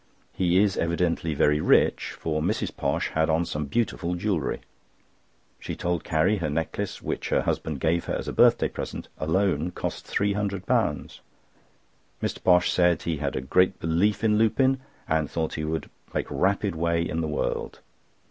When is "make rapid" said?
16.15-16.73